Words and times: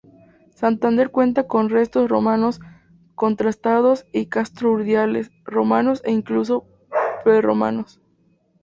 Santander 0.49 1.11
cuenta 1.11 1.45
con 1.45 1.69
restos 1.69 2.09
romanos 2.09 2.59
contrastados 3.13 4.07
y 4.11 4.25
Castro 4.25 4.71
Urdiales, 4.71 5.29
romanos 5.45 6.01
e 6.03 6.11
incluso 6.11 6.65
prerromanos. 7.23 8.01